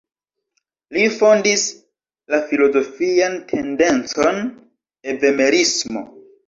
[0.97, 1.65] Li fondis
[2.35, 4.43] la filozofian tendencon
[5.17, 6.09] Evemerismo.